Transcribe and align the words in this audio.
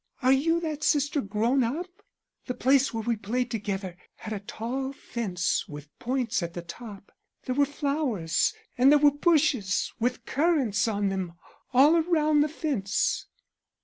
Are 0.23 0.31
you 0.31 0.59
that 0.61 0.83
sister 0.83 1.21
grown 1.21 1.63
up? 1.63 1.85
The 2.47 2.55
place 2.55 2.91
where 2.91 3.03
we 3.03 3.15
played 3.15 3.51
together 3.51 3.95
had 4.15 4.33
a 4.33 4.39
tall 4.39 4.93
fence 4.93 5.67
with 5.67 5.95
points 5.99 6.41
at 6.41 6.55
the 6.55 6.63
top. 6.63 7.11
There 7.43 7.53
were 7.53 7.67
flowers 7.67 8.51
and 8.79 8.91
there 8.91 8.97
were 8.97 9.11
bushes 9.11 9.93
with 9.99 10.25
currants 10.25 10.87
on 10.87 11.09
them 11.09 11.33
all 11.71 12.01
round 12.01 12.43
the 12.43 12.49
fence.' 12.49 13.27